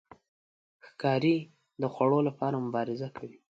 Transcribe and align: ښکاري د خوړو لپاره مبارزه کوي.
ښکاري 0.87 1.35
د 1.81 1.83
خوړو 1.93 2.19
لپاره 2.27 2.63
مبارزه 2.65 3.07
کوي. 3.17 3.37